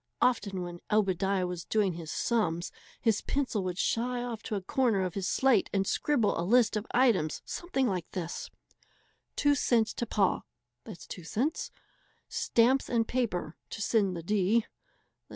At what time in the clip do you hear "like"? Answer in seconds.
7.85-8.09